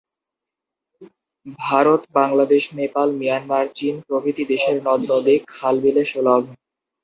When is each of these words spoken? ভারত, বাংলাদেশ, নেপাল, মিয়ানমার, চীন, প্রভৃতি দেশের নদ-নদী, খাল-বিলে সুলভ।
ভারত, 1.59 2.01
বাংলাদেশ, 2.13 2.63
নেপাল, 2.73 3.07
মিয়ানমার, 3.15 3.65
চীন, 3.75 3.95
প্রভৃতি 4.07 4.43
দেশের 4.45 4.77
নদ-নদী, 4.83 5.35
খাল-বিলে 5.47 6.03
সুলভ। 6.05 6.43